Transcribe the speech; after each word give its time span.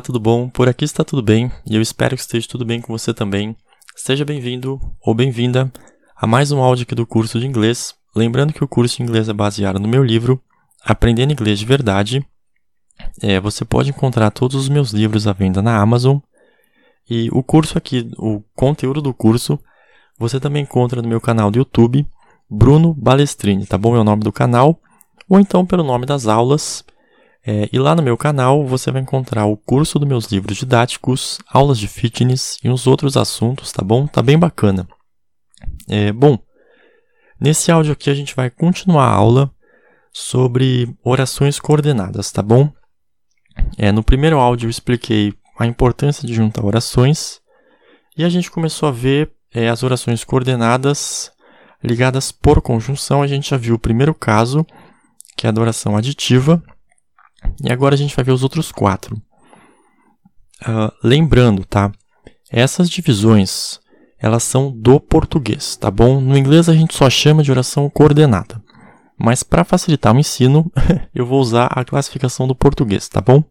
Olá, 0.00 0.06
tudo 0.06 0.18
bom? 0.18 0.48
Por 0.48 0.66
aqui 0.66 0.82
está 0.82 1.04
tudo 1.04 1.20
bem 1.20 1.52
e 1.66 1.76
eu 1.76 1.82
espero 1.82 2.16
que 2.16 2.22
esteja 2.22 2.48
tudo 2.48 2.64
bem 2.64 2.80
com 2.80 2.90
você 2.90 3.12
também. 3.12 3.54
Seja 3.94 4.24
bem-vindo 4.24 4.80
ou 5.04 5.14
bem-vinda 5.14 5.70
a 6.16 6.26
mais 6.26 6.50
um 6.50 6.62
áudio 6.62 6.84
aqui 6.84 6.94
do 6.94 7.06
curso 7.06 7.38
de 7.38 7.46
inglês. 7.46 7.94
Lembrando 8.16 8.54
que 8.54 8.64
o 8.64 8.66
curso 8.66 8.96
de 8.96 9.02
inglês 9.02 9.28
é 9.28 9.34
baseado 9.34 9.78
no 9.78 9.86
meu 9.86 10.02
livro 10.02 10.42
Aprendendo 10.82 11.34
Inglês 11.34 11.58
de 11.58 11.66
Verdade. 11.66 12.26
É, 13.20 13.38
você 13.38 13.62
pode 13.62 13.90
encontrar 13.90 14.30
todos 14.30 14.56
os 14.56 14.70
meus 14.70 14.90
livros 14.90 15.26
à 15.26 15.34
venda 15.34 15.60
na 15.60 15.78
Amazon. 15.78 16.16
E 17.08 17.28
o 17.30 17.42
curso 17.42 17.76
aqui, 17.76 18.10
o 18.16 18.42
conteúdo 18.56 19.02
do 19.02 19.12
curso, 19.12 19.60
você 20.18 20.40
também 20.40 20.62
encontra 20.62 21.02
no 21.02 21.08
meu 21.08 21.20
canal 21.20 21.50
do 21.50 21.58
YouTube, 21.58 22.08
Bruno 22.48 22.94
Balestrini, 22.94 23.66
tá 23.66 23.76
bom? 23.76 23.94
É 23.94 24.00
o 24.00 24.04
nome 24.04 24.22
do 24.22 24.32
canal. 24.32 24.80
Ou 25.28 25.38
então 25.38 25.66
pelo 25.66 25.84
nome 25.84 26.06
das 26.06 26.26
aulas. 26.26 26.82
É, 27.46 27.68
e 27.72 27.78
lá 27.78 27.94
no 27.94 28.02
meu 28.02 28.16
canal 28.16 28.66
você 28.66 28.90
vai 28.90 29.00
encontrar 29.00 29.46
o 29.46 29.56
curso 29.56 29.98
dos 29.98 30.08
meus 30.08 30.26
livros 30.26 30.58
didáticos, 30.58 31.38
aulas 31.48 31.78
de 31.78 31.88
fitness 31.88 32.58
e 32.62 32.68
uns 32.68 32.86
outros 32.86 33.16
assuntos, 33.16 33.72
tá 33.72 33.82
bom? 33.82 34.06
Tá 34.06 34.22
bem 34.22 34.38
bacana. 34.38 34.86
É, 35.88 36.12
bom, 36.12 36.38
nesse 37.40 37.72
áudio 37.72 37.92
aqui 37.92 38.10
a 38.10 38.14
gente 38.14 38.36
vai 38.36 38.50
continuar 38.50 39.06
a 39.06 39.14
aula 39.14 39.50
sobre 40.12 40.94
orações 41.02 41.58
coordenadas, 41.58 42.30
tá 42.30 42.42
bom? 42.42 42.70
É, 43.78 43.90
no 43.90 44.02
primeiro 44.02 44.38
áudio 44.38 44.66
eu 44.66 44.70
expliquei 44.70 45.32
a 45.58 45.66
importância 45.66 46.26
de 46.26 46.34
juntar 46.34 46.64
orações 46.64 47.40
e 48.16 48.24
a 48.24 48.28
gente 48.28 48.50
começou 48.50 48.88
a 48.88 48.92
ver 48.92 49.30
é, 49.52 49.68
as 49.68 49.82
orações 49.82 50.24
coordenadas 50.24 51.32
ligadas 51.82 52.30
por 52.30 52.60
conjunção. 52.60 53.22
A 53.22 53.26
gente 53.26 53.50
já 53.50 53.56
viu 53.56 53.74
o 53.74 53.78
primeiro 53.78 54.14
caso, 54.14 54.66
que 55.36 55.46
é 55.46 55.50
a 55.50 55.60
oração 55.60 55.96
aditiva, 55.96 56.62
e 57.62 57.72
agora 57.72 57.94
a 57.94 57.98
gente 57.98 58.14
vai 58.14 58.24
ver 58.24 58.32
os 58.32 58.42
outros 58.42 58.72
quatro. 58.72 59.16
Uh, 60.62 60.92
lembrando, 61.02 61.64
tá? 61.64 61.90
Essas 62.50 62.90
divisões, 62.90 63.80
elas 64.18 64.42
são 64.42 64.70
do 64.70 65.00
português, 65.00 65.76
tá 65.76 65.90
bom? 65.90 66.20
No 66.20 66.36
inglês 66.36 66.68
a 66.68 66.74
gente 66.74 66.94
só 66.94 67.08
chama 67.08 67.42
de 67.42 67.50
oração 67.50 67.88
coordenada. 67.88 68.62
Mas 69.18 69.42
para 69.42 69.64
facilitar 69.64 70.14
o 70.14 70.18
ensino, 70.18 70.70
eu 71.14 71.26
vou 71.26 71.40
usar 71.40 71.66
a 71.66 71.84
classificação 71.84 72.48
do 72.48 72.54
português, 72.54 73.08
tá 73.08 73.20
bom? 73.20 73.44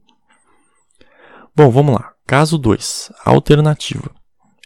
Bom, 1.56 1.70
vamos 1.70 1.94
lá. 1.94 2.14
Caso 2.26 2.58
2, 2.58 3.12
alternativa. 3.26 4.12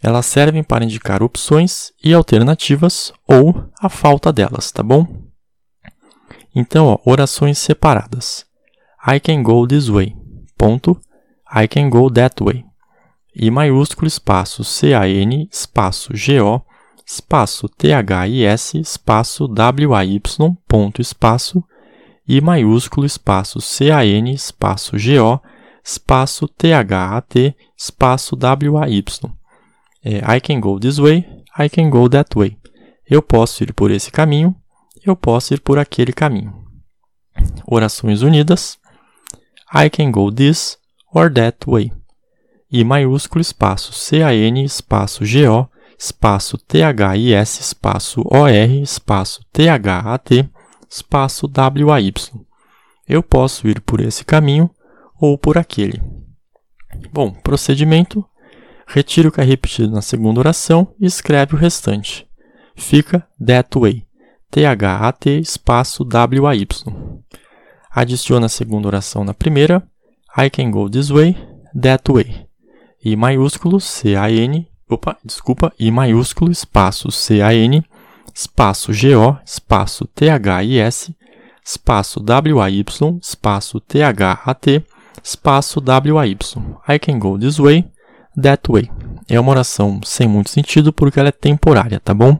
Elas 0.02 0.26
servem 0.26 0.64
para 0.64 0.84
indicar 0.84 1.24
opções 1.24 1.94
e 2.04 2.14
alternativas 2.14 3.14
ou 3.26 3.70
a 3.82 3.88
falta 3.88 4.34
delas, 4.34 4.72
tá 4.72 4.84
bom? 4.84 5.08
Então, 6.54 6.88
ó, 6.88 7.00
orações 7.06 7.58
separadas. 7.58 8.46
I 9.06 9.20
can 9.20 9.44
go 9.44 9.68
this 9.68 9.90
way. 9.90 10.16
Ponto. 10.58 11.00
I 11.54 11.68
can 11.68 11.90
go 11.90 12.10
that 12.10 12.44
way. 12.44 12.66
I 13.36 13.50
maiúsculo 13.50 14.08
espaço 14.08 14.64
C-A-N 14.64 15.50
espaço 15.52 16.16
G-O 16.16 16.62
espaço 17.06 17.68
T-H-I-S 17.68 18.78
espaço 18.78 19.48
W-A-Y 19.48 20.22
ponto 20.68 21.02
espaço 21.02 21.64
I 22.28 22.40
maiúsculo 22.40 23.06
espaço 23.06 23.60
C-A-N 23.60 24.32
espaço 24.32 24.98
G-O 24.98 25.40
espaço 25.84 26.48
T-H-A-T 26.48 27.56
espaço 27.78 28.36
W-A-Y. 28.36 29.04
É, 30.06 30.38
I 30.38 30.40
can 30.40 30.60
go 30.60 30.80
this 30.80 30.98
way, 30.98 31.26
I 31.60 31.70
can 31.70 31.90
go 31.90 32.08
that 32.08 32.30
way. 32.36 32.58
Eu 33.10 33.22
posso 33.22 33.64
ir 33.64 33.74
por 33.74 33.92
esse 33.92 34.10
caminho, 34.10 34.56
eu 35.06 35.16
posso 35.16 35.54
ir 35.54 35.60
por 35.60 35.78
aquele 35.78 36.14
caminho. 36.14 36.54
Orações 37.66 38.22
unidas. 38.22 38.78
I 39.74 39.90
can 39.90 40.12
go 40.12 40.32
this 40.32 40.78
or 41.14 41.34
that 41.34 41.58
way. 41.68 41.92
I 42.72 42.84
maiúsculo 42.84 43.42
espaço 43.42 43.94
C-A-N 43.94 44.64
espaço 44.64 45.26
G-O 45.26 45.68
espaço 45.98 46.58
T-H-I-S 46.58 47.62
espaço 47.62 48.22
O-R 48.26 48.82
espaço 48.82 49.42
T-H-A-T 49.52 50.50
espaço 50.90 51.48
W-A-Y. 51.48 52.14
Eu 53.08 53.24
posso 53.24 53.68
ir 53.68 53.82
por 53.82 54.00
esse 54.00 54.24
caminho 54.24 54.70
ou 55.20 55.38
por 55.38 55.58
aquele. 55.58 56.02
Bom, 57.12 57.32
procedimento. 57.32 58.24
Retire 58.86 59.28
o 59.28 59.32
que 59.32 59.42
é 59.42 59.44
repetido 59.44 59.92
na 59.92 60.02
segunda 60.02 60.40
oração 60.40 60.94
e 61.00 61.06
escreve 61.06 61.56
o 61.56 61.58
restante. 61.58 62.28
Fica 62.76 63.28
that 63.44 63.70
way. 63.78 64.06
T-H-A-T 64.52 65.40
espaço 65.40 66.04
W-A-Y. 66.04 66.68
Adiciona 67.96 68.48
a 68.48 68.50
segunda 68.50 68.88
oração 68.88 69.24
na 69.24 69.34
primeira. 69.34 69.84
I 70.36 70.50
can 70.50 70.72
go 70.72 70.90
this 70.90 71.10
way, 71.10 71.38
that 71.80 72.12
way. 72.12 72.48
I 73.06 73.16
maiúsculo, 73.16 73.80
C-A-N, 73.80 74.68
opa, 74.90 75.16
desculpa, 75.24 75.72
I 75.80 75.92
maiúsculo, 75.92 76.52
espaço 76.52 77.12
C-A-N, 77.12 77.86
espaço 78.34 78.92
G-O, 78.92 79.38
espaço 79.46 80.08
T-H-I-S, 80.08 81.16
espaço 81.64 82.20
W-A-Y, 82.20 83.20
espaço 83.22 83.80
T-H-A-T, 83.80 84.84
espaço 85.24 85.80
W-A-Y. 85.80 86.38
I 86.88 86.98
can 86.98 87.20
go 87.20 87.38
this 87.38 87.58
way, 87.58 87.86
that 88.42 88.64
way. 88.72 88.90
É 89.30 89.40
uma 89.40 89.52
oração 89.52 90.02
sem 90.04 90.28
muito 90.28 90.50
sentido 90.50 90.92
porque 90.92 91.20
ela 91.20 91.30
é 91.30 91.32
temporária, 91.32 92.00
tá 92.00 92.14
bom? 92.14 92.40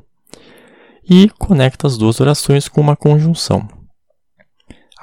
E 1.08 1.30
conecta 1.38 1.86
as 1.86 1.98
duas 1.98 2.20
orações 2.20 2.68
com 2.68 2.82
uma 2.82 2.96
conjunção. 2.96 3.68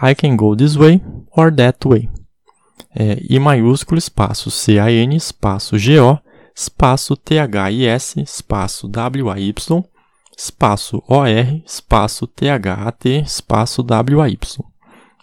I 0.03 0.15
can 0.15 0.37
go 0.37 0.57
this 0.57 0.77
way 0.77 1.03
or 1.37 1.55
that 1.55 1.87
way. 1.87 2.09
É, 2.95 3.19
I 3.29 3.39
maiúsculo, 3.39 3.99
espaço 3.99 4.51
C-A-N, 4.51 5.15
espaço 5.15 5.79
G-O, 5.79 6.19
espaço 6.55 7.17
T-H-I-S, 7.17 8.21
espaço 8.21 8.89
W-A-Y, 8.89 9.55
espaço 10.37 11.03
O-R, 11.09 11.63
espaço 11.67 12.27
T-H-A-T, 12.27 13.21
espaço 13.21 13.83
W-A-Y. 13.83 14.39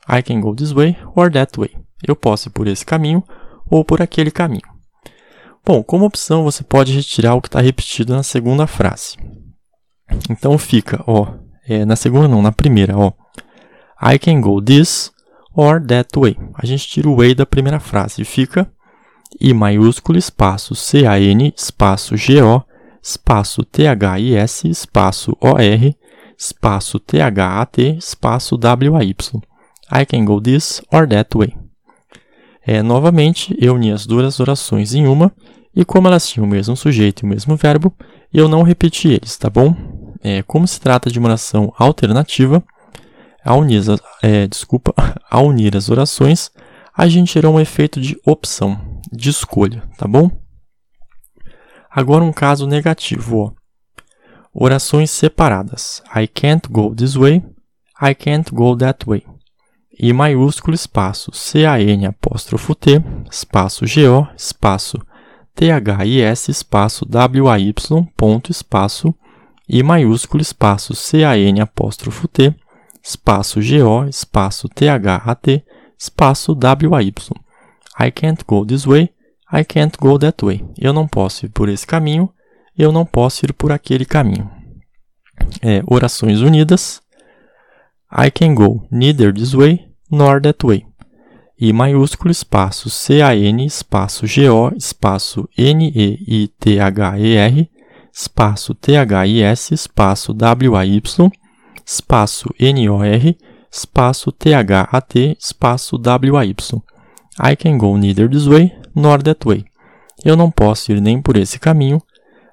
I 0.09 0.23
can 0.23 0.39
go 0.39 0.55
this 0.55 0.71
way 0.71 0.97
or 1.15 1.31
that 1.31 1.59
way. 1.59 1.75
Eu 2.07 2.15
posso 2.15 2.47
ir 2.47 2.51
por 2.51 2.67
esse 2.67 2.85
caminho 2.85 3.23
ou 3.69 3.83
por 3.83 4.01
aquele 4.01 4.31
caminho. 4.31 4.77
Bom, 5.65 5.83
como 5.83 6.05
opção, 6.05 6.43
você 6.43 6.63
pode 6.63 6.93
retirar 6.93 7.35
o 7.35 7.41
que 7.41 7.49
está 7.49 7.59
repetido 7.59 8.15
na 8.15 8.23
segunda 8.23 8.65
frase. 8.65 9.17
Então 10.29 10.57
fica, 10.57 11.03
ó, 11.05 11.33
é, 11.67 11.83
na 11.83 11.97
segunda 11.97 12.27
não, 12.27 12.41
na 12.41 12.53
primeira, 12.53 12.97
ó. 12.97 13.11
I 14.01 14.19
can 14.19 14.41
go 14.41 14.61
this 14.61 15.11
or 15.55 15.81
that 15.85 16.09
way. 16.17 16.37
A 16.53 16.65
gente 16.65 16.87
tira 16.87 17.09
o 17.09 17.17
way 17.17 17.33
da 17.33 17.45
primeira 17.45 17.79
frase 17.79 18.21
e 18.21 18.25
fica 18.25 18.69
I 19.39 19.53
maiúsculo 19.53 20.17
espaço 20.17 20.75
C-A-N 20.75 21.53
espaço 21.55 22.15
G-O 22.15 22.63
espaço 23.01 23.63
T-H-I-S 23.63 24.67
espaço 24.67 25.37
O-R 25.41 25.95
espaço 26.37 26.99
T-H-A-T 26.99 27.97
espaço 27.97 28.57
W-A-Y. 28.57 29.41
I 29.91 30.05
can 30.05 30.25
go 30.25 30.41
this 30.41 30.81
or 30.91 31.07
that 31.07 31.35
way. 31.35 31.55
É, 32.65 32.83
novamente, 32.83 33.55
eu 33.59 33.75
uni 33.75 33.91
as 33.91 34.05
duas 34.05 34.39
orações 34.39 34.93
em 34.93 35.07
uma 35.07 35.31
e 35.75 35.85
como 35.85 36.07
elas 36.07 36.27
tinham 36.27 36.45
o 36.45 36.49
mesmo 36.49 36.75
sujeito 36.75 37.23
e 37.23 37.25
o 37.25 37.29
mesmo 37.29 37.55
verbo, 37.55 37.93
eu 38.33 38.49
não 38.49 38.61
repeti 38.61 39.07
eles, 39.07 39.37
tá 39.37 39.49
bom? 39.49 39.73
É, 40.21 40.43
como 40.43 40.67
se 40.67 40.81
trata 40.81 41.09
de 41.09 41.17
uma 41.17 41.29
oração 41.29 41.73
alternativa, 41.77 42.63
ao 43.47 43.59
unir, 43.59 43.81
é, 44.21 44.47
desculpa, 44.47 44.93
ao 45.29 45.47
unir 45.47 45.75
as 45.75 45.89
orações, 45.89 46.51
a 46.95 47.07
gente 47.07 47.33
terá 47.33 47.49
um 47.49 47.59
efeito 47.59 48.01
de 48.01 48.19
opção, 48.25 48.99
de 49.11 49.29
escolha, 49.29 49.83
tá 49.97 50.07
bom? 50.07 50.29
Agora 51.89 52.23
um 52.23 52.33
caso 52.33 52.67
negativo, 52.67 53.37
ó. 53.37 53.51
Orações 54.53 55.11
separadas. 55.11 56.01
I 56.15 56.27
can't 56.27 56.67
go 56.69 56.93
this 56.93 57.15
way, 57.15 57.43
I 58.01 58.13
can't 58.13 58.51
go 58.51 58.75
that 58.75 59.05
way. 59.05 59.23
I 59.99 60.13
maiúsculo 60.13 60.75
espaço 60.75 61.31
C-A-N 61.33 62.05
apóstrofo 62.05 62.75
T, 62.75 63.01
espaço 63.31 63.85
G-O, 63.87 64.27
espaço 64.35 64.97
T-H-I-S, 65.55 66.51
espaço 66.51 67.05
W-A-Y, 67.05 67.73
ponto, 68.15 68.51
espaço 68.51 69.15
I 69.69 69.83
maiúsculo 69.83 70.41
espaço 70.41 70.95
C-A-N 70.95 71.59
apóstrofo 71.59 72.27
T, 72.27 72.55
espaço 73.07 73.61
G-O, 73.61 74.05
espaço 74.05 74.67
T-H-A-T, 74.67 75.63
espaço 75.97 76.53
W-A-Y. 76.53 77.13
I 77.99 78.11
can't 78.11 78.43
go 78.45 78.65
this 78.65 78.85
way, 78.85 79.09
I 79.51 79.63
can't 79.63 79.97
go 79.97 80.19
that 80.19 80.43
way. 80.43 80.65
Eu 80.77 80.91
não 80.91 81.07
posso 81.07 81.45
ir 81.45 81.49
por 81.49 81.69
esse 81.69 81.87
caminho, 81.87 82.29
eu 82.77 82.91
não 82.91 83.05
posso 83.05 83.45
ir 83.45 83.53
por 83.53 83.71
aquele 83.71 84.03
caminho. 84.03 84.51
É, 85.61 85.81
orações 85.87 86.41
unidas. 86.41 87.01
I 88.11 88.29
can 88.29 88.53
go 88.53 88.85
neither 88.91 89.33
this 89.33 89.53
way 89.53 89.87
nor 90.11 90.41
that 90.41 90.65
way. 90.65 90.85
I 91.59 91.71
maiúsculo 91.73 92.29
espaço 92.29 92.89
C-A-N 92.89 93.65
espaço 93.65 94.27
G-O 94.27 94.71
espaço 94.75 95.49
N-E-I-T-H-E-R 95.57 96.67
espaço 98.13 98.75
T-H-I-S 98.75 99.73
espaço 99.73 100.33
W-A-Y 100.33 101.01
espaço 101.87 102.49
N-O-R, 102.59 103.37
espaço 103.71 104.29
T-H-A-T, 104.33 105.37
espaço 105.39 105.97
W-A-Y. 105.97 106.83
I 107.39 107.55
can 107.55 107.77
go 107.77 107.97
neither 107.97 108.29
this 108.29 108.45
way 108.45 108.77
nor 108.93 109.23
that 109.23 109.39
way. 109.47 109.63
Eu 110.25 110.35
não 110.35 110.51
posso 110.51 110.91
ir 110.91 110.99
nem 110.99 111.21
por 111.21 111.37
esse 111.37 111.57
caminho, 111.57 112.01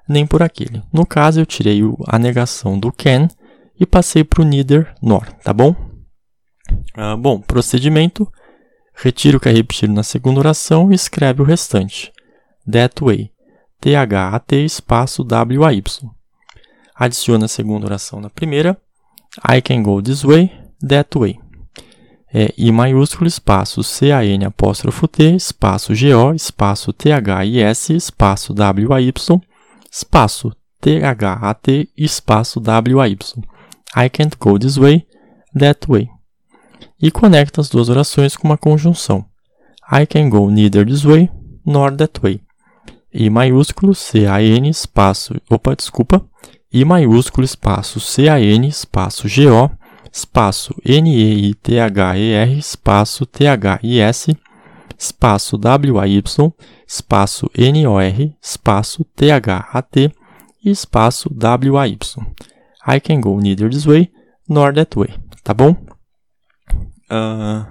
nem 0.07 0.25
por 0.25 0.41
aquele. 0.41 0.81
No 0.93 1.05
caso, 1.05 1.41
eu 1.41 1.45
tirei 1.45 1.81
a 2.07 2.17
negação 2.17 2.79
do 2.79 2.93
can 2.93 3.27
e 3.77 3.85
passei 3.85 4.23
para 4.23 4.41
o 4.41 4.45
neither 4.45 4.95
nor, 5.01 5.25
tá 5.43 5.51
bom? 5.51 5.75
Ah, 6.95 7.17
bom, 7.17 7.41
procedimento. 7.41 8.31
Retira 8.95 9.35
o 9.35 9.39
que 9.39 9.49
é 9.49 9.51
repetido 9.51 9.91
na 9.91 10.03
segunda 10.03 10.39
oração 10.39 10.91
e 10.91 10.95
escreve 10.95 11.41
o 11.41 11.45
restante. 11.45 12.13
That 12.71 13.03
way. 13.03 13.31
T-H-A-T 13.81 14.63
espaço 14.63 15.23
W-A-Y. 15.23 16.09
Adiciona 16.95 17.45
a 17.45 17.49
segunda 17.49 17.85
oração 17.85 18.21
na 18.21 18.29
primeira. 18.29 18.79
I 19.43 19.61
can 19.61 19.83
go 19.83 20.01
this 20.01 20.23
way, 20.23 20.51
that 20.87 21.17
way. 21.17 21.37
É 22.33 22.53
I 22.57 22.71
maiúsculo, 22.71 23.27
espaço 23.27 23.83
C-A-N 23.83 24.45
apóstrofo 24.45 25.07
T, 25.07 25.35
espaço 25.35 25.95
G-O, 25.95 26.33
espaço 26.33 26.91
T-H-I-S, 26.91 27.93
espaço 27.93 28.53
W-A-Y, 28.53 29.13
espaço 29.91 30.51
T-H-A-T, 30.81 31.89
espaço 31.97 32.59
W-A-Y. 32.59 33.17
I 33.95 34.09
can't 34.09 34.35
go 34.37 34.59
this 34.59 34.75
way, 34.75 35.07
that 35.57 35.87
way. 35.87 36.09
E 37.01 37.09
conecta 37.09 37.61
as 37.61 37.69
duas 37.69 37.87
orações 37.87 38.35
com 38.35 38.47
uma 38.47 38.57
conjunção. 38.57 39.25
I 39.91 40.05
can 40.05 40.29
go 40.29 40.49
neither 40.49 40.85
this 40.85 41.03
way, 41.03 41.29
nor 41.65 41.95
that 41.95 42.19
way. 42.21 42.41
I 43.13 43.29
maiúsculo, 43.29 43.95
C-A-N, 43.95 44.67
espaço, 44.67 45.35
opa, 45.49 45.73
desculpa, 45.73 46.21
I 46.75 46.83
maiúsculo, 46.83 47.45
espaço, 47.45 48.01
C-A-N, 48.01 48.67
espaço, 48.67 49.29
G-O, 49.29 49.71
espaço, 50.11 50.75
N-E-I-T-H-E-R, 50.83 52.57
espaço, 52.57 53.25
T-H-I-S, 53.25 54.37
espaço, 54.99 55.57
W-A-Y, 55.57 56.21
espaço, 56.85 57.49
N-O-R, 57.57 58.35
espaço, 58.43 59.05
T-H-A-T 59.15 60.11
e 60.65 60.69
espaço, 60.69 61.29
W-A-Y. 61.33 61.97
I 62.85 62.99
can 62.99 63.21
go 63.21 63.39
neither 63.39 63.69
this 63.69 63.85
way, 63.85 64.11
nor 64.49 64.73
that 64.73 64.99
way, 64.99 65.15
tá 65.45 65.53
bom? 65.53 65.77
Uh... 67.09 67.65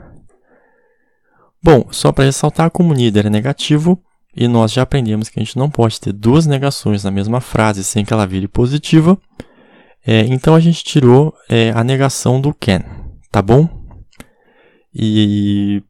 Bom, 1.63 1.89
só 1.91 2.11
para 2.11 2.25
ressaltar, 2.25 2.71
como 2.71 2.95
neither 2.95 3.27
é 3.27 3.31
negativo, 3.31 4.03
e 4.37 4.49
nós 4.49 4.73
já 4.73 4.83
aprendemos 4.83 5.29
que 5.29 5.39
a 5.39 5.43
gente 5.43 5.57
não 5.57 5.71
pode 5.71 6.01
ter 6.01 6.13
duas 6.13 6.47
negações 6.47 7.05
na 7.05 7.11
mesma 7.11 7.41
frase 7.41 7.85
sem 7.85 8.05
que 8.05 8.13
ela 8.13 8.27
vire 8.27 8.49
positiva. 8.49 9.19
É, 10.07 10.21
então 10.27 10.55
a 10.55 10.61
gente 10.61 10.85
tirou 10.85 11.35
é, 11.49 11.71
a 11.71 11.85
negação 11.85 12.41
do 12.41 12.53
can, 12.53 12.83
tá 13.31 13.41
bom? 13.41 13.69
E 14.93 15.83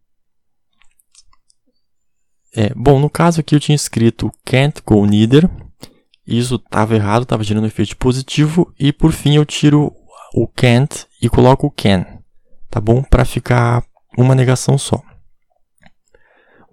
é, 2.54 2.72
bom, 2.74 3.00
no 3.00 3.10
caso 3.10 3.40
aqui 3.40 3.54
eu 3.54 3.60
tinha 3.60 3.74
escrito 3.74 4.30
can't 4.44 4.80
go 4.86 5.04
neither. 5.04 5.50
Isso 6.26 6.54
estava 6.54 6.94
errado, 6.94 7.24
estava 7.24 7.42
gerando 7.42 7.64
um 7.64 7.68
efeito 7.68 7.96
positivo. 7.96 8.72
E 8.78 8.92
por 8.92 9.12
fim 9.12 9.36
eu 9.36 9.44
tiro 9.44 9.92
o 10.32 10.46
can't 10.46 11.06
e 11.20 11.28
coloco 11.28 11.66
o 11.66 11.70
can, 11.70 12.06
tá 12.70 12.80
bom? 12.80 13.02
Para 13.02 13.24
ficar 13.24 13.84
uma 14.16 14.34
negação 14.34 14.78
só. 14.78 15.02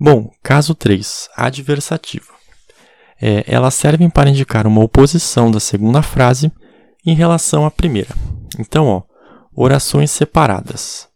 Bom, 0.03 0.31
caso 0.41 0.73
3, 0.73 1.29
adversativa. 1.37 2.33
É, 3.21 3.43
elas 3.45 3.75
servem 3.75 4.09
para 4.09 4.31
indicar 4.31 4.65
uma 4.65 4.81
oposição 4.83 5.51
da 5.51 5.59
segunda 5.59 6.01
frase 6.01 6.51
em 7.05 7.13
relação 7.13 7.67
à 7.67 7.69
primeira. 7.69 8.09
Então, 8.57 8.87
ó, 8.87 9.03
orações 9.55 10.09
separadas. 10.09 11.07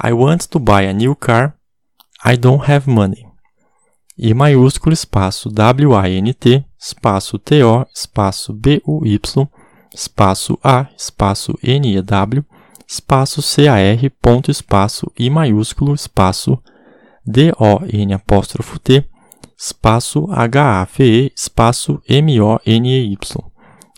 I 0.00 0.12
want 0.12 0.46
to 0.46 0.60
buy 0.60 0.86
a 0.86 0.92
new 0.92 1.16
car. 1.16 1.56
I 2.24 2.36
don't 2.36 2.70
have 2.70 2.88
money. 2.88 3.26
I 4.16 4.32
maiúsculo 4.34 4.92
espaço 4.92 5.50
W-A-N-T 5.50 6.64
espaço 6.78 7.40
T-O 7.40 7.84
espaço 7.92 8.52
B-U-Y 8.52 9.20
espaço 9.92 10.56
A 10.62 10.86
espaço 10.96 11.58
N-E-W 11.60 12.44
espaço 12.88 13.42
C-A-R 13.42 14.10
ponto 14.10 14.48
espaço 14.48 15.10
I 15.18 15.28
maiúsculo 15.28 15.92
espaço 15.92 16.62
D-O-N 17.26 18.12
apóstrofo 18.14 18.78
T, 18.78 19.04
espaço 19.56 20.26
H-A-V-E, 20.30 21.32
espaço 21.36 22.02
M-O-N-E-Y. 22.08 23.16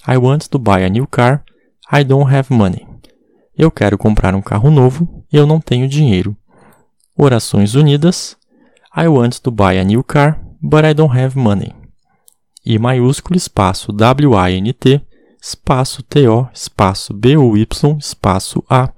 I 0.07 0.17
want 0.17 0.49
to 0.49 0.59
buy 0.59 0.85
a 0.85 0.89
new 0.89 1.07
car. 1.07 1.43
I 1.93 2.05
don't 2.05 2.35
have 2.35 2.53
money. 2.53 2.87
Eu 3.57 3.71
quero 3.71 3.97
comprar 3.97 4.35
um 4.35 4.43
carro 4.43 4.71
novo. 4.71 5.25
Eu 5.33 5.47
não 5.47 5.61
tenho 5.61 5.89
dinheiro. 5.89 6.37
Orações 7.17 7.75
unidas. 7.75 8.37
I 8.97 9.09
want 9.09 9.39
to 9.41 9.51
buy 9.51 9.79
a 9.79 9.85
new 9.85 10.05
car, 10.05 10.41
but 10.61 10.85
I 10.85 10.93
don't 10.93 11.19
have 11.19 11.39
money. 11.39 11.73
I 12.65 12.79
maiúsculo, 12.79 13.37
espaço 13.37 13.93
W-A-N-T, 13.93 15.01
espaço 15.43 16.03
T-O, 16.03 16.49
espaço 16.55 17.13
B-U-Y, 17.13 17.67
espaço 17.99 18.65
A, 18.71 18.91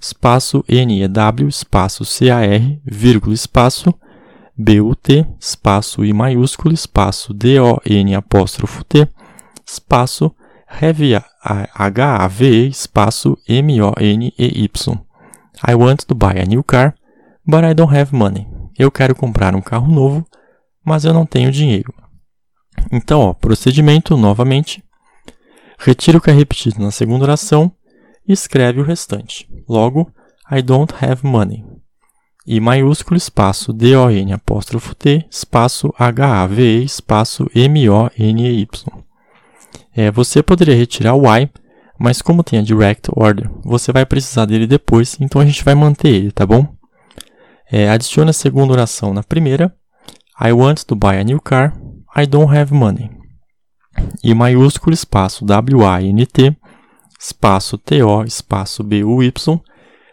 espaço 0.00 0.64
NEW, 0.68 1.48
espaço 1.48 2.04
CAR, 2.04 2.80
vírgula, 2.84 3.34
espaço 3.34 3.92
BUT, 4.56 5.26
espaço 5.40 6.04
I 6.04 6.12
maiúsculo, 6.12 6.74
espaço 6.74 7.32
DON 7.32 8.16
apóstrofo 8.16 8.84
T, 8.84 9.08
espaço 9.66 10.32
HAVE, 10.68 12.68
espaço 12.68 13.36
MONEY. 13.48 14.70
I 15.66 15.74
want 15.74 16.04
to 16.06 16.14
buy 16.14 16.38
a 16.38 16.44
new 16.44 16.62
car, 16.62 16.94
but 17.46 17.64
I 17.64 17.74
don't 17.74 17.96
have 17.96 18.14
money. 18.14 18.46
Eu 18.78 18.90
quero 18.90 19.14
comprar 19.14 19.56
um 19.56 19.60
carro 19.60 19.88
novo, 19.88 20.24
mas 20.84 21.04
eu 21.04 21.12
não 21.12 21.26
tenho 21.26 21.50
dinheiro. 21.50 21.92
Então, 22.92 23.20
ó, 23.20 23.32
procedimento 23.32 24.16
novamente. 24.16 24.84
Retira 25.78 26.18
o 26.18 26.20
que 26.20 26.30
é 26.30 26.32
repetido 26.32 26.82
na 26.82 26.90
segunda 26.90 27.24
oração 27.24 27.72
e 28.28 28.32
escreve 28.32 28.80
o 28.80 28.84
restante. 28.84 29.48
Logo, 29.66 30.12
I 30.50 30.60
don't 30.60 30.92
have 31.00 31.26
money. 31.26 31.64
I 32.46 32.60
maiúsculo, 32.60 33.16
espaço 33.16 33.72
D-O-N 33.72 34.32
apóstrofo 34.32 34.94
T, 34.94 35.26
espaço 35.30 35.92
H-A-V-E, 35.98 36.84
espaço 36.84 37.50
M-O-N-E-Y. 37.54 38.68
É, 39.94 40.10
você 40.10 40.42
poderia 40.42 40.76
retirar 40.76 41.14
o 41.14 41.24
I, 41.34 41.50
mas 41.98 42.22
como 42.22 42.44
tem 42.44 42.58
a 42.58 42.62
direct 42.62 43.10
order, 43.14 43.50
você 43.64 43.92
vai 43.92 44.06
precisar 44.06 44.44
dele 44.44 44.66
depois, 44.66 45.16
então 45.20 45.40
a 45.40 45.44
gente 45.44 45.64
vai 45.64 45.74
manter 45.74 46.08
ele, 46.08 46.30
tá 46.30 46.46
bom? 46.46 46.66
É, 47.70 47.90
adicione 47.90 48.30
a 48.30 48.32
segunda 48.32 48.72
oração 48.72 49.12
na 49.12 49.22
primeira. 49.22 49.74
I 50.40 50.52
want 50.52 50.84
to 50.84 50.94
buy 50.94 51.18
a 51.18 51.24
new 51.24 51.40
car. 51.40 51.76
I 52.16 52.26
don't 52.26 52.56
have 52.56 52.72
money. 52.72 53.10
I 54.22 54.32
maiúsculo, 54.32 54.94
espaço 54.94 55.44
W-A-N-T, 55.44 56.56
espaço 57.18 57.76
TO, 57.78 58.24
espaço 58.24 58.84
BUY, 58.84 59.32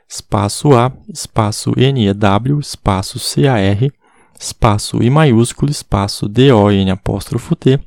espaço 0.10 0.76
A, 0.76 0.92
espaço 1.08 1.72
NEW, 1.76 2.60
espaço 2.60 3.20
CAR, 3.20 3.92
espaço 4.40 5.04
I 5.04 5.10
maiúsculo, 5.10 5.72
espaço 5.72 6.28
DON 6.28 6.92
apóstrofo 6.92 7.56
T, 7.56 7.80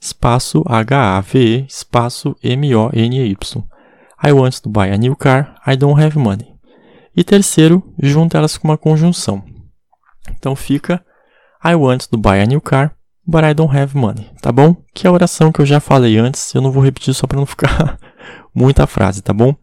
espaço 0.00 0.62
HAVE, 0.66 1.66
espaço 1.68 2.36
MONEY. 2.42 3.36
I 4.22 4.32
want 4.32 4.60
to 4.60 4.68
buy 4.68 4.90
a 4.90 4.96
new 4.96 5.16
car, 5.16 5.54
I 5.66 5.76
don't 5.76 6.02
have 6.02 6.18
money. 6.18 6.54
E 7.16 7.22
terceiro, 7.22 7.82
junta 8.02 8.38
elas 8.38 8.56
com 8.56 8.68
uma 8.68 8.78
conjunção. 8.78 9.44
Então 10.30 10.56
fica 10.56 11.04
I 11.64 11.74
want 11.74 12.06
to 12.08 12.18
buy 12.18 12.40
a 12.40 12.46
new 12.46 12.60
car, 12.60 12.94
but 13.26 13.44
I 13.44 13.54
don't 13.54 13.76
have 13.76 13.96
money, 13.96 14.30
tá 14.40 14.50
bom? 14.50 14.76
Que 14.92 15.06
é 15.06 15.10
a 15.10 15.12
oração 15.12 15.52
que 15.52 15.60
eu 15.60 15.66
já 15.66 15.80
falei 15.80 16.18
antes, 16.18 16.54
eu 16.54 16.60
não 16.60 16.70
vou 16.70 16.82
repetir 16.82 17.14
só 17.14 17.26
para 17.26 17.38
não 17.38 17.46
ficar 17.46 17.98
muita 18.54 18.86
frase, 18.86 19.22
tá 19.22 19.32
bom? 19.32 19.54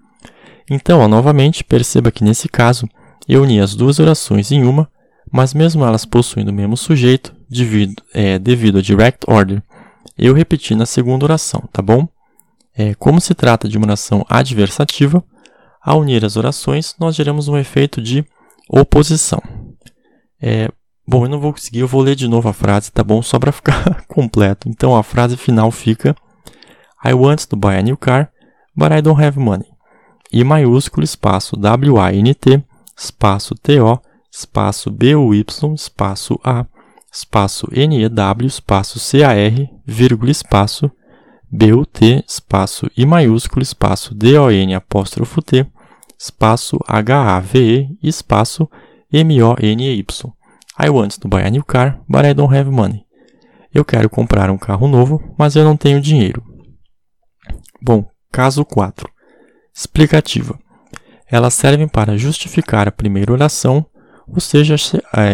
Então, 0.70 1.00
ó, 1.00 1.08
novamente, 1.08 1.64
perceba 1.64 2.12
que 2.12 2.24
nesse 2.24 2.48
caso, 2.48 2.88
eu 3.28 3.44
uni 3.44 3.60
as 3.60 3.76
duas 3.76 4.00
orações 4.00 4.52
em 4.52 4.64
uma, 4.64 4.90
mas 5.32 5.54
mesmo 5.54 5.84
elas 5.86 6.06
possuindo 6.06 6.52
o 6.52 6.54
mesmo 6.54 6.78
sujeito, 6.78 7.36
devido, 7.50 8.02
é, 8.14 8.40
devido 8.40 8.80
a 8.80 8.82
direct 8.82 9.30
order, 9.30 9.62
eu 10.18 10.34
repeti 10.34 10.76
na 10.76 10.86
segunda 10.86 11.26
oração, 11.26 11.64
tá 11.72 11.82
bom? 11.82 12.08
É, 12.76 12.94
como 12.96 13.20
se 13.20 13.34
trata 13.34 13.68
de 13.68 13.78
uma 13.78 13.88
oração 13.88 14.26
adversativa, 14.30 15.24
ao 15.82 16.00
unir 16.00 16.24
as 16.24 16.38
orações, 16.38 16.96
nós 17.00 17.16
geramos 17.16 17.48
um 17.48 17.58
efeito 17.58 18.02
de 18.02 18.24
oposição. 18.70 19.42
É, 20.40 20.70
bom, 21.08 21.26
eu 21.26 21.30
não 21.30 21.40
vou 21.40 21.52
conseguir, 21.52 21.80
eu 21.80 21.88
vou 21.88 22.02
ler 22.02 22.16
de 22.16 22.28
novo 22.28 22.48
a 22.48 22.54
frase, 22.54 22.92
tá 22.92 23.04
bom? 23.04 23.22
Só 23.22 23.40
para 23.40 23.52
ficar 23.52 24.06
completo. 24.08 24.70
Então, 24.70 24.96
a 24.96 25.04
frase 25.04 25.36
final 25.36 25.72
fica 25.72 26.16
I 27.04 27.14
want 27.14 27.46
to 27.48 27.56
buy 27.56 27.76
a 27.76 27.82
new 27.82 27.98
car, 27.98 28.32
but 28.76 28.92
I 28.92 29.02
don't 29.02 29.22
have 29.22 29.40
money. 29.40 29.68
I 30.32 30.44
maiúsculo, 30.44 31.04
espaço 31.04 31.58
W-A-N-T, 31.58 32.64
espaço 32.98 33.56
T-O, 33.56 34.00
espaço 34.32 34.90
B-U-Y, 34.90 35.46
espaço 35.76 36.40
A, 36.44 36.66
espaço 37.12 37.68
N-E-W, 37.72 38.48
espaço 38.48 39.00
C-A-R, 39.00 39.70
vírgula, 39.86 40.32
espaço 40.32 40.90
B-U-T, 41.52 42.24
espaço 42.28 42.90
I 42.96 43.06
maiúsculo, 43.06 43.62
espaço 43.62 44.16
D-O-N, 44.16 44.74
apóstrofo 44.74 45.42
T, 45.42 45.68
espaço 46.18 46.78
H-A-V-E, 46.88 47.98
espaço 48.02 48.70
M-O-N-E-Y. 49.12 50.06
I 50.80 50.90
want 50.90 51.18
to 51.20 51.28
buy 51.28 51.42
a 51.44 51.50
new 51.50 51.64
car, 51.64 52.02
but 52.08 52.24
I 52.24 52.34
don't 52.34 52.56
have 52.56 52.72
money. 52.72 53.06
Eu 53.74 53.84
quero 53.84 54.10
comprar 54.10 54.50
um 54.50 54.58
carro 54.58 54.88
novo, 54.88 55.22
mas 55.38 55.56
eu 55.56 55.66
não 55.66 55.76
tenho 55.76 56.00
dinheiro. 56.00 56.44
Bom, 57.82 58.06
caso 58.32 58.64
4. 58.64 59.10
Explicativa. 59.74 60.58
Elas 61.28 61.54
servem 61.54 61.88
para 61.88 62.18
justificar 62.18 62.88
a 62.88 62.92
primeira 62.92 63.32
oração, 63.32 63.86
ou 64.28 64.40
seja, 64.40 64.76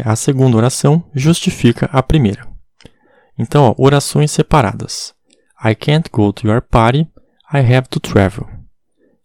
a 0.06 0.16
segunda 0.16 0.58
oração 0.58 1.04
justifica 1.14 1.90
a 1.92 2.02
primeira. 2.02 2.48
Então, 3.38 3.66
ó, 3.66 3.76
orações 3.78 4.32
separadas. 4.32 5.14
I 5.64 5.76
can't 5.76 6.10
go 6.12 6.32
to 6.34 6.48
your 6.48 6.62
party, 6.62 7.08
I 7.54 7.60
have 7.60 7.88
to 7.90 8.00
travel. 8.00 8.48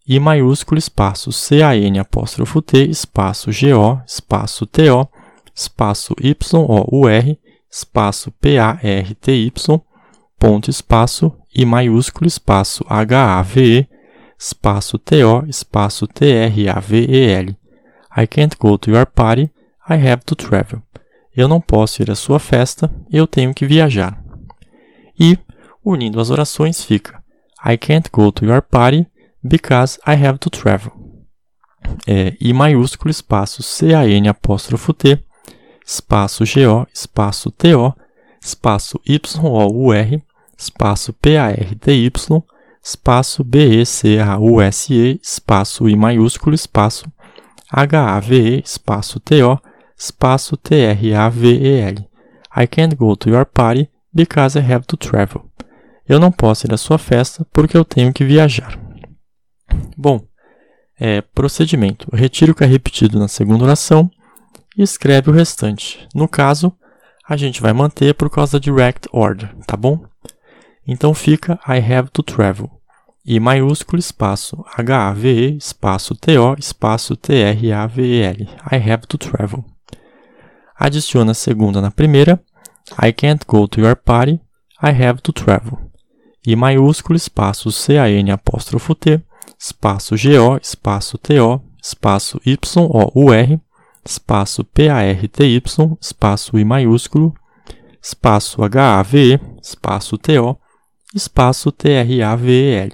I 0.07 0.19
maiúsculo 0.19 0.77
espaço 0.77 1.31
C-A-N 1.31 1.97
apóstrofo 1.99 2.61
T 2.61 2.83
espaço 2.85 3.51
G-O 3.51 4.01
espaço 4.05 4.65
T-O 4.65 5.07
espaço 5.55 6.13
Y-O-U-R 6.19 7.39
espaço 7.71 8.31
P-A-R-T-Y 8.31 9.51
ponto 10.37 10.69
espaço 10.69 11.31
I 11.55 11.65
maiúsculo 11.65 12.27
espaço 12.27 12.83
H-A-V-E 12.89 13.87
espaço 14.43 14.97
T-O 14.97 15.45
espaço 15.47 16.05
T-R-A-V-E-L. 16.07 17.55
I 18.15 18.27
can't 18.27 18.57
go 18.59 18.77
to 18.77 18.91
your 18.91 19.05
party, 19.05 19.49
I 19.89 19.93
have 19.93 20.23
to 20.25 20.35
travel. 20.35 20.81
Eu 21.35 21.47
não 21.47 21.61
posso 21.61 22.01
ir 22.01 22.11
à 22.11 22.15
sua 22.15 22.39
festa, 22.39 22.93
eu 23.11 23.25
tenho 23.25 23.53
que 23.53 23.65
viajar. 23.65 24.21
E, 25.19 25.37
unindo 25.83 26.19
as 26.19 26.29
orações, 26.29 26.83
fica 26.83 27.23
I 27.65 27.77
can't 27.77 28.09
go 28.11 28.31
to 28.31 28.45
your 28.45 28.61
party 28.61 29.07
because 29.41 29.97
I 30.05 30.11
have 30.11 30.37
to 30.39 30.49
travel. 30.49 30.91
É, 32.05 32.35
I 32.39 32.53
maiúsculo, 32.53 33.09
espaço 33.09 33.63
C-A-N 33.63 34.27
apóstrofo 34.27 34.93
T, 34.93 35.19
espaço 35.85 36.45
G-O, 36.45 36.85
espaço 36.93 37.49
T-O, 37.51 37.93
espaço 38.41 38.99
Y-O-U-R, 39.05 40.21
espaço 40.63 41.13
P-A-R-T-Y, 41.13 42.11
espaço 42.83 43.43
B-E-C-A-U-S-E, 43.43 45.19
espaço 45.21 45.89
I 45.89 45.95
maiúsculo, 45.95 46.55
espaço 46.55 47.05
H-A-V-E, 47.69 48.61
espaço 48.63 49.19
T-O, 49.19 49.59
espaço 49.97 50.57
T-R-A-V-E-L. 50.57 52.07
I 52.55 52.67
can't 52.67 52.95
go 52.95 53.15
to 53.15 53.29
your 53.29 53.45
party 53.45 53.89
because 54.13 54.57
I 54.57 54.73
have 54.73 54.85
to 54.85 54.97
travel. 54.97 55.49
Eu 56.07 56.19
não 56.19 56.31
posso 56.31 56.67
ir 56.67 56.73
à 56.73 56.77
sua 56.77 56.97
festa 56.97 57.45
porque 57.51 57.75
eu 57.75 57.85
tenho 57.85 58.13
que 58.13 58.25
viajar. 58.25 58.77
Bom, 59.97 60.21
é, 60.99 61.21
procedimento. 61.21 62.07
Retire 62.13 62.51
o 62.51 62.55
que 62.55 62.63
é 62.63 62.67
repetido 62.67 63.17
na 63.17 63.27
segunda 63.27 63.63
oração 63.63 64.09
e 64.77 64.83
escreve 64.83 65.29
o 65.29 65.33
restante. 65.33 66.07
No 66.13 66.27
caso, 66.27 66.71
a 67.27 67.37
gente 67.37 67.61
vai 67.61 67.73
manter 67.73 68.13
por 68.13 68.29
causa 68.29 68.59
da 68.59 68.63
direct 68.63 69.07
order, 69.11 69.55
tá 69.65 69.77
bom? 69.77 70.05
Então 70.87 71.13
fica 71.13 71.59
I 71.67 71.79
have 71.93 72.09
to 72.11 72.21
travel. 72.21 72.69
I 73.25 73.39
maiúsculo 73.39 73.99
espaço 73.99 74.65
H-A-V-E 74.77 75.55
espaço 75.55 76.13
T-O 76.13 76.55
espaço 76.59 77.15
T-R-A-V-E-L. 77.15 78.49
I 78.71 78.91
have 78.91 79.07
to 79.07 79.17
travel. 79.17 79.63
Adiciona 80.75 81.31
a 81.31 81.35
segunda 81.35 81.79
na 81.79 81.89
primeira. 81.89 82.43
I 83.01 83.13
can't 83.13 83.45
go 83.47 83.65
to 83.67 83.79
your 83.79 83.95
party. 83.95 84.41
I 84.83 84.89
have 84.89 85.21
to 85.21 85.31
travel. 85.31 85.79
I 86.45 86.55
maiúsculo 86.57 87.15
espaço 87.15 87.71
C-A-N 87.71 88.29
apóstrofo 88.31 88.93
T 88.93 89.21
espaço 89.57 90.17
G-O 90.17 90.57
espaço 90.57 91.17
T-O 91.17 91.61
espaço 91.81 92.41
Y-O-U-R 92.45 93.61
espaço 94.05 94.65
P-A-R-T-Y 94.65 95.61
espaço 96.01 96.59
I 96.59 96.65
maiúsculo 96.65 97.33
espaço 98.01 98.61
H-A-V-E 98.61 99.39
espaço 99.61 100.17
T-O 100.17 100.57
espaço 101.13 101.71
T-R-A-V-E-L. 101.71 102.91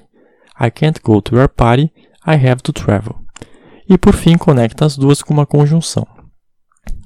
I 0.61 0.71
can't 0.71 0.99
go 1.01 1.21
to 1.21 1.35
your 1.35 1.47
party, 1.47 1.91
I 2.27 2.35
have 2.35 2.61
to 2.63 2.73
travel. 2.73 3.15
E 3.87 3.97
por 3.97 4.13
fim, 4.13 4.37
conecta 4.37 4.85
as 4.85 4.97
duas 4.97 5.21
com 5.21 5.33
uma 5.33 5.45
conjunção. 5.45 6.05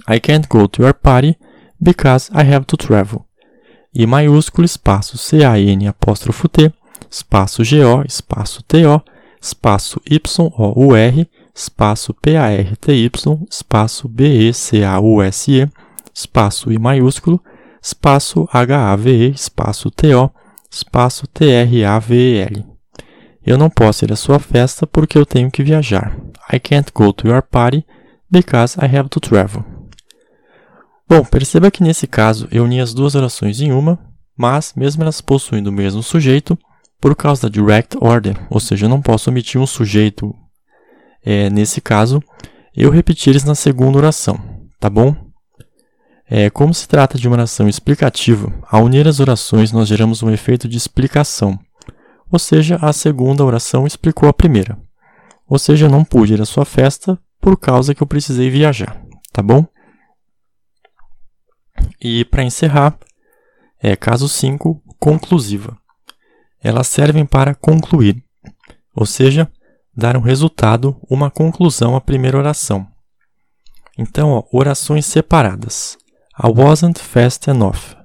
I 0.09 0.19
can't 0.19 0.47
go 0.47 0.67
to 0.67 0.81
your 0.81 0.93
party 0.93 1.37
because 1.79 2.31
I 2.33 2.53
have 2.53 2.65
to 2.65 2.77
travel. 2.77 3.25
I 3.93 4.07
maiúsculo, 4.07 4.65
espaço 4.65 5.17
C-A-N, 5.17 5.87
apóstrofo 5.87 6.49
T, 6.49 6.73
espaço 7.09 7.63
G-O, 7.63 8.03
espaço 8.03 8.63
T-O, 8.63 9.01
espaço 9.39 10.01
Y-O-U-R, 10.09 11.29
espaço 11.55 12.13
P-A-R-T-Y, 12.15 13.11
espaço 13.49 14.09
B-E-C-A-U-S-E, 14.09 15.69
espaço 16.13 16.71
I 16.71 16.79
maiúsculo, 16.79 17.39
espaço 17.81 18.47
H-A-V-E, 18.51 19.29
espaço 19.29 19.91
T-O, 19.91 20.31
espaço 20.73 21.27
T-R-A-V-E-L. 21.27 22.65
Eu 23.45 23.57
não 23.57 23.69
posso 23.69 24.05
ir 24.05 24.11
à 24.11 24.15
sua 24.15 24.39
festa 24.39 24.87
porque 24.87 25.17
eu 25.17 25.25
tenho 25.25 25.51
que 25.51 25.63
viajar. 25.63 26.17
I 26.51 26.59
can't 26.59 26.91
go 26.93 27.11
to 27.13 27.27
your 27.27 27.41
party 27.41 27.85
because 28.29 28.77
I 28.79 28.85
have 28.85 29.09
to 29.09 29.19
travel. 29.19 29.63
Bom, 31.07 31.23
perceba 31.25 31.69
que 31.69 31.83
nesse 31.83 32.07
caso 32.07 32.47
eu 32.51 32.63
uni 32.63 32.79
as 32.79 32.93
duas 32.93 33.13
orações 33.15 33.61
em 33.61 33.71
uma, 33.71 33.99
mas 34.35 34.73
mesmo 34.75 35.03
elas 35.03 35.21
possuindo 35.21 35.69
o 35.69 35.73
mesmo 35.73 36.01
sujeito, 36.01 36.57
por 36.99 37.15
causa 37.15 37.43
da 37.43 37.49
direct 37.49 37.97
order, 37.99 38.35
ou 38.49 38.59
seja, 38.59 38.85
eu 38.85 38.89
não 38.89 39.01
posso 39.01 39.29
omitir 39.29 39.59
um 39.59 39.67
sujeito 39.67 40.33
é, 41.23 41.49
nesse 41.49 41.81
caso, 41.81 42.23
eu 42.75 42.89
repetir 42.89 43.31
eles 43.31 43.43
na 43.43 43.55
segunda 43.55 43.97
oração, 43.97 44.39
tá 44.79 44.89
bom? 44.89 45.15
É, 46.29 46.49
como 46.49 46.73
se 46.73 46.87
trata 46.87 47.17
de 47.17 47.27
uma 47.27 47.35
oração 47.35 47.67
explicativa, 47.67 48.51
ao 48.69 48.83
unir 48.83 49.07
as 49.07 49.19
orações 49.19 49.71
nós 49.71 49.87
geramos 49.87 50.23
um 50.23 50.29
efeito 50.29 50.67
de 50.67 50.77
explicação, 50.77 51.59
ou 52.31 52.39
seja, 52.39 52.77
a 52.81 52.91
segunda 52.93 53.43
oração 53.43 53.85
explicou 53.85 54.27
a 54.27 54.33
primeira. 54.33 54.79
Ou 55.47 55.59
seja, 55.59 55.89
não 55.89 56.03
pude 56.03 56.33
ir 56.33 56.41
à 56.41 56.45
sua 56.45 56.65
festa 56.65 57.19
por 57.39 57.59
causa 57.59 57.93
que 57.93 58.01
eu 58.01 58.07
precisei 58.07 58.49
viajar, 58.49 58.99
tá 59.31 59.41
bom? 59.41 59.67
E 62.01 62.25
para 62.25 62.43
encerrar, 62.43 62.97
é 63.79 63.95
caso 63.95 64.27
5, 64.29 64.81
conclusiva. 64.97 65.77
Elas 66.61 66.87
servem 66.87 67.25
para 67.25 67.53
concluir, 67.53 68.23
ou 68.95 69.05
seja, 69.05 69.51
dar 69.95 70.15
um 70.15 70.21
resultado, 70.21 70.97
uma 71.09 71.29
conclusão 71.29 71.95
à 71.95 72.01
primeira 72.01 72.37
oração. 72.37 72.87
Então, 73.97 74.31
ó, 74.31 74.43
orações 74.51 75.05
separadas. 75.05 75.97
I 76.35 76.47
wasn't 76.47 76.97
fast 76.97 77.47
enough. 77.47 77.95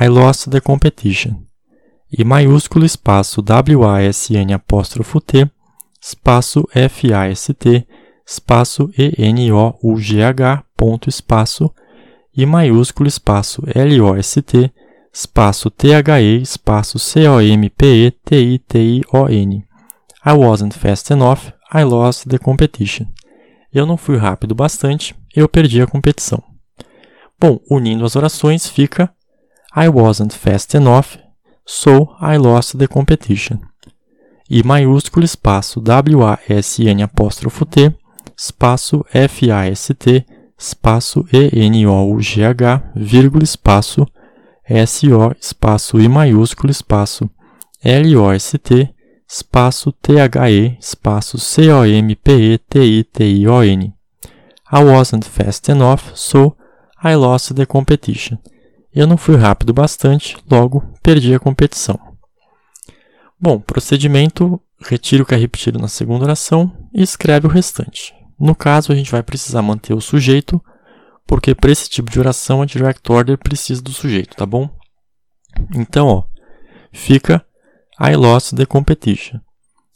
I 0.00 0.08
lost 0.08 0.50
the 0.50 0.60
competition. 0.60 1.44
E 2.10 2.24
maiúsculo 2.24 2.84
espaço 2.84 3.40
W-A-S-N 3.40 4.52
apóstrofo 4.52 5.20
T, 5.20 5.48
espaço 6.02 6.68
F-A-S-T, 6.74 7.86
espaço 8.26 8.90
E-N-O-U-G-H, 8.98 10.64
ponto 10.76 11.08
espaço 11.08 11.72
e 12.36 12.44
maiúsculo 12.44 13.06
espaço 13.06 13.62
L-O-S-T, 13.72 14.72
espaço 15.14 15.70
T-H-E, 15.70 16.42
espaço 16.42 16.98
C-O-M-P-E-T-I-T-I-O-N. 16.98 19.64
I 20.26 20.32
wasn't 20.32 20.76
fast 20.76 21.12
enough, 21.12 21.52
I 21.72 21.84
lost 21.84 22.26
the 22.26 22.38
competition. 22.38 23.06
Eu 23.72 23.86
não 23.86 23.96
fui 23.96 24.16
rápido 24.16 24.52
bastante, 24.52 25.14
eu 25.32 25.48
perdi 25.48 25.80
a 25.80 25.86
competição. 25.86 26.42
Bom, 27.40 27.60
unindo 27.70 28.04
as 28.04 28.16
orações 28.16 28.66
fica 28.66 29.08
I 29.76 29.88
wasn't 29.88 30.34
fast 30.34 30.76
enough, 30.76 31.16
so 31.64 32.16
I 32.20 32.36
lost 32.36 32.76
the 32.76 32.88
competition. 32.88 33.58
E 34.50 34.64
maiúsculo 34.64 35.24
espaço 35.24 35.80
W-A-S-N 35.80 37.00
apóstrofo 37.02 37.64
T, 37.64 37.94
espaço 38.36 39.06
F-A-S-T, 39.12 40.26
espaço 40.58 41.24
E-N-O-U-G-H, 41.32 42.82
vírgula, 42.96 43.44
espaço, 43.44 44.04
S-O, 44.64 45.32
espaço 45.40 46.00
I 46.00 46.08
maiúsculo, 46.08 46.72
espaço, 46.72 47.30
L-O-S-T, 47.84 48.92
espaço 49.30 49.92
T-H-E, 49.92 50.76
espaço 50.80 51.38
C-O-M-P-E-T-I-T-I-O-N. 51.38 53.94
I 54.72 54.84
wasn't 54.84 55.28
fast 55.28 55.70
enough, 55.70 56.00
so 56.14 56.48
I 56.48 56.52
lost 57.04 57.54
the 57.54 57.64
competition. 57.66 58.38
Eu 58.92 59.06
não 59.06 59.16
fui 59.16 59.36
rápido 59.36 59.72
bastante, 59.72 60.36
logo 60.50 60.82
perdi 61.02 61.34
a 61.34 61.38
competição. 61.38 61.98
Bom, 63.40 63.60
procedimento, 63.60 64.60
retire 64.80 65.22
o 65.22 65.26
que 65.26 65.34
é 65.34 65.38
repetido 65.38 65.78
na 65.78 65.88
segunda 65.88 66.24
oração 66.24 66.72
e 66.92 67.02
escreve 67.02 67.46
o 67.46 67.50
restante. 67.50 68.12
No 68.38 68.54
caso, 68.54 68.92
a 68.92 68.94
gente 68.94 69.10
vai 69.10 69.22
precisar 69.22 69.62
manter 69.62 69.94
o 69.94 70.00
sujeito, 70.00 70.60
porque 71.26 71.54
para 71.54 71.70
esse 71.70 71.88
tipo 71.88 72.10
de 72.10 72.18
oração 72.18 72.62
a 72.62 72.66
direct 72.66 73.10
order 73.10 73.38
precisa 73.38 73.82
do 73.82 73.92
sujeito, 73.92 74.36
tá 74.36 74.46
bom? 74.46 74.68
Então, 75.74 76.06
ó, 76.08 76.24
fica 76.92 77.44
I 78.00 78.14
lost 78.16 78.54
the 78.54 78.66
competition. 78.66 79.40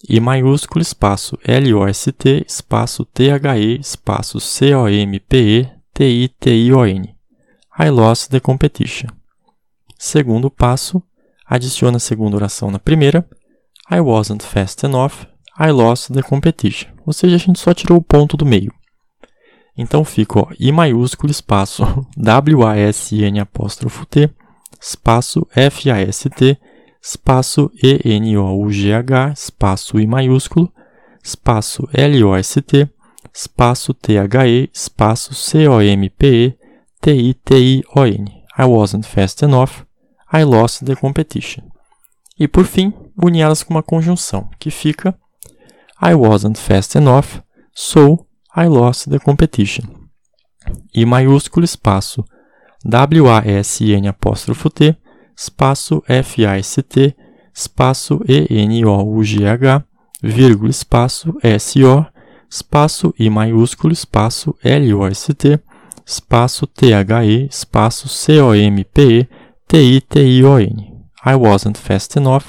I 0.08 0.18
maiúsculo 0.18 0.82
espaço 0.82 1.38
L-O-S-T 1.44 2.44
espaço 2.46 3.04
T-H-E 3.04 3.78
espaço 3.78 4.38
C-O-M-P-E-T-I-T-I-O-N. 5.96 7.14
I 7.78 7.90
lost 7.90 8.30
the 8.30 8.40
competition. 8.40 9.08
Segundo 9.98 10.50
passo, 10.50 11.02
adiciona 11.46 11.98
a 11.98 12.00
segunda 12.00 12.36
oração 12.36 12.70
na 12.70 12.78
primeira. 12.78 13.26
I 13.90 14.00
wasn't 14.00 14.42
fast 14.42 14.84
enough. 14.84 15.26
I 15.58 15.70
lost 15.70 16.10
the 16.12 16.22
competition. 16.22 16.90
Ou 17.06 17.12
seja, 17.12 17.36
a 17.36 17.38
gente 17.38 17.58
só 17.58 17.74
tirou 17.74 17.98
o 17.98 18.02
ponto 18.02 18.36
do 18.36 18.46
meio. 18.46 18.72
Então 19.76 20.04
fica 20.04 20.40
ó, 20.40 20.46
I 20.58 20.72
maiúsculo 20.72 21.30
espaço 21.30 21.82
W-A-S-N 22.16 23.40
apóstrofo 23.40 24.04
T 24.06 24.30
espaço 24.80 25.46
F-A-S-T 25.54 26.58
espaço 27.02 27.70
E-N-O-U-G-H 27.82 29.32
espaço 29.32 29.98
I 29.98 30.06
maiúsculo 30.06 30.70
espaço 31.22 31.88
L-O-S-T 31.92 32.88
espaço 33.34 33.94
T-H-E 33.94 34.70
espaço 34.72 35.34
C-O-M-P-E 35.34 36.58
T-I-T-I-O-N 37.00 38.42
I 38.58 38.64
wasn't 38.64 39.06
fast 39.06 39.42
enough. 39.42 39.86
I 40.32 40.44
lost 40.44 40.84
the 40.84 40.94
competition. 40.94 41.64
E 42.38 42.46
por 42.46 42.64
fim, 42.64 42.92
uni 43.16 43.40
elas 43.40 43.62
com 43.62 43.74
uma 43.74 43.82
conjunção, 43.82 44.48
que 44.58 44.70
fica 44.70 45.18
I 46.00 46.14
wasn't 46.14 46.58
fast 46.58 46.96
enough, 46.98 47.42
so 47.74 48.26
I 48.56 48.66
lost 48.66 49.08
the 49.08 49.18
competition. 49.18 49.84
I 50.94 51.04
maiúsculo 51.04 51.64
espaço 51.64 52.24
W-A-S-N 52.84 54.08
apóstrofo 54.08 54.68
T, 54.68 54.96
espaço 55.36 56.02
F-A-S-T, 56.06 57.16
espaço 57.54 58.20
E-N-O-U-G-H, 58.28 59.84
vírgula, 60.22 60.70
espaço 60.70 61.34
S-O, 61.42 62.06
espaço 62.52 63.14
I 63.18 63.30
maiúsculo, 63.30 63.94
espaço 63.94 64.54
L-O-S-T, 64.62 65.58
espaço 66.04 66.66
T-H-E, 66.66 67.46
espaço 67.50 68.08
C-O-M-P-E, 68.10 69.26
T-I-T-I-O-N. 69.66 70.92
I 71.24 71.34
wasn't 71.34 71.78
fast 71.78 72.18
enough, 72.18 72.44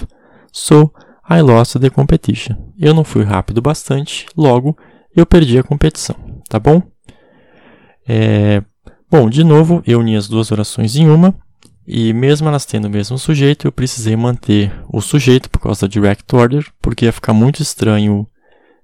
so 0.51 0.91
I 1.29 1.39
lost 1.39 1.79
the 1.79 1.89
competition. 1.89 2.55
Eu 2.77 2.93
não 2.93 3.05
fui 3.05 3.23
rápido 3.23 3.61
bastante, 3.61 4.25
logo 4.35 4.77
eu 5.15 5.25
perdi 5.25 5.57
a 5.57 5.63
competição, 5.63 6.17
tá 6.49 6.59
bom? 6.59 6.81
É, 8.05 8.61
bom, 9.09 9.29
de 9.29 9.41
novo, 9.41 9.81
eu 9.87 10.01
uni 10.01 10.17
as 10.17 10.27
duas 10.27 10.51
orações 10.51 10.97
em 10.97 11.07
uma, 11.07 11.33
e 11.87 12.11
mesmo 12.11 12.49
elas 12.49 12.65
tendo 12.65 12.85
o 12.85 12.91
mesmo 12.91 13.17
sujeito, 13.17 13.67
eu 13.67 13.71
precisei 13.71 14.17
manter 14.17 14.69
o 14.91 14.99
sujeito 14.99 15.49
por 15.49 15.59
causa 15.59 15.87
da 15.87 15.87
direct 15.87 16.35
order, 16.35 16.69
porque 16.81 17.05
ia 17.05 17.13
ficar 17.13 17.33
muito 17.33 17.61
estranho 17.61 18.27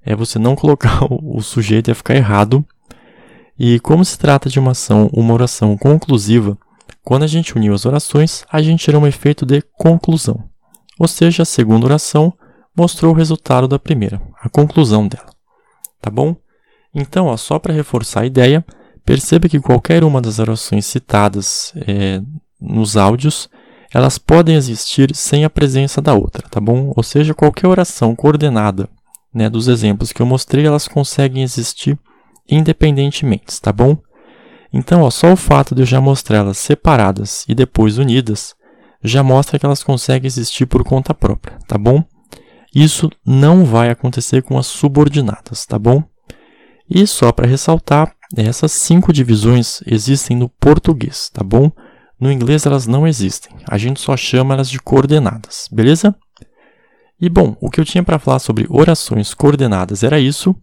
é 0.09 0.15
você 0.15 0.37
não 0.37 0.55
colocar 0.55 1.05
o 1.09 1.41
sujeito, 1.41 1.89
ia 1.89 1.95
ficar 1.95 2.15
errado. 2.15 2.65
E 3.57 3.79
como 3.79 4.03
se 4.03 4.17
trata 4.17 4.49
de 4.49 4.59
uma 4.59 4.71
ação, 4.71 5.09
uma 5.13 5.33
oração 5.33 5.77
conclusiva, 5.77 6.57
quando 7.03 7.23
a 7.23 7.27
gente 7.27 7.55
uniu 7.55 7.73
as 7.73 7.85
orações, 7.85 8.43
a 8.51 8.61
gente 8.61 8.83
tirou 8.83 9.01
um 9.01 9.07
efeito 9.07 9.45
de 9.45 9.61
conclusão. 9.77 10.43
Ou 10.97 11.07
seja, 11.07 11.43
a 11.43 11.45
segunda 11.45 11.85
oração 11.85 12.33
mostrou 12.75 13.13
o 13.13 13.15
resultado 13.15 13.67
da 13.67 13.79
primeira, 13.79 14.21
a 14.41 14.49
conclusão 14.49 15.07
dela 15.07 15.29
tá 16.01 16.09
bom? 16.09 16.35
Então, 16.93 17.27
ó, 17.27 17.37
só 17.37 17.59
para 17.59 17.73
reforçar 17.73 18.21
a 18.21 18.25
ideia, 18.25 18.65
perceba 19.05 19.49
que 19.49 19.59
qualquer 19.59 20.03
uma 20.03 20.21
das 20.21 20.39
orações 20.39 20.85
citadas 20.85 21.73
é, 21.87 22.21
nos 22.59 22.97
áudios, 22.97 23.49
elas 23.93 24.17
podem 24.17 24.55
existir 24.55 25.15
sem 25.15 25.43
a 25.45 25.49
presença 25.49 26.01
da 26.01 26.13
outra, 26.13 26.47
tá 26.49 26.59
bom? 26.59 26.93
Ou 26.95 27.03
seja, 27.03 27.33
qualquer 27.33 27.67
oração 27.67 28.15
coordenada 28.15 28.89
né, 29.33 29.49
dos 29.49 29.67
exemplos 29.67 30.11
que 30.11 30.21
eu 30.21 30.25
mostrei, 30.25 30.65
elas 30.65 30.87
conseguem 30.87 31.43
existir 31.43 31.97
independentemente, 32.49 33.61
tá 33.61 33.71
bom? 33.71 33.97
Então, 34.73 35.03
ó, 35.03 35.09
só 35.09 35.33
o 35.33 35.37
fato 35.37 35.73
de 35.73 35.81
eu 35.81 35.85
já 35.85 36.01
mostrar 36.01 36.37
elas 36.37 36.57
separadas 36.57 37.45
e 37.47 37.55
depois 37.55 37.97
unidas, 37.97 38.55
já 39.03 39.23
mostra 39.23 39.57
que 39.57 39.65
elas 39.65 39.83
conseguem 39.83 40.27
existir 40.27 40.65
por 40.65 40.83
conta 40.83 41.13
própria, 41.13 41.57
tá 41.67 41.77
bom? 41.77 42.03
Isso 42.73 43.09
não 43.25 43.65
vai 43.65 43.89
acontecer 43.89 44.43
com 44.43 44.57
as 44.57 44.67
subordinadas, 44.67 45.65
tá 45.65 45.79
bom? 45.79 46.03
E 46.89 47.05
só 47.07 47.31
para 47.31 47.47
ressaltar, 47.47 48.13
essas 48.35 48.71
cinco 48.71 49.11
divisões 49.11 49.81
existem 49.85 50.37
no 50.37 50.49
português, 50.49 51.29
tá 51.33 51.43
bom? 51.43 51.71
No 52.19 52.31
inglês 52.31 52.65
elas 52.65 52.85
não 52.85 53.07
existem. 53.07 53.55
A 53.67 53.77
gente 53.77 53.99
só 53.99 54.15
chama 54.17 54.53
elas 54.53 54.69
de 54.69 54.79
coordenadas, 54.79 55.67
beleza? 55.71 56.15
E 57.21 57.27
bom, 57.27 57.55
o 57.59 57.69
que 57.69 57.81
eu 57.81 57.85
tinha 57.85 58.03
para 58.03 58.19
falar 58.19 58.39
sobre 58.39 58.65
orações 58.69 59.33
coordenadas 59.33 60.03
era 60.03 60.19
isso. 60.19 60.55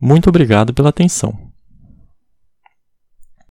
Muito 0.00 0.28
obrigado 0.28 0.74
pela 0.74 0.90
atenção. 0.90 1.41